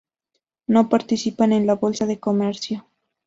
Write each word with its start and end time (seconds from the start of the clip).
No 0.65 0.89
participan 0.89 1.53
en 1.53 1.67
la 1.67 1.75
Bolsa 1.75 2.07
de 2.07 2.19
Comercio. 2.19 2.87